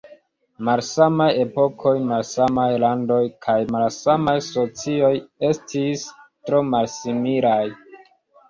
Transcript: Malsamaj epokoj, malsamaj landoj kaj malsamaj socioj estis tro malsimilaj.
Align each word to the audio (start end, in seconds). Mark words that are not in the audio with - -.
Malsamaj 0.67 1.27
epokoj, 1.41 1.91
malsamaj 2.11 2.65
landoj 2.85 3.19
kaj 3.47 3.57
malsamaj 3.75 4.35
socioj 4.47 5.13
estis 5.51 6.07
tro 6.49 6.67
malsimilaj. 6.75 7.63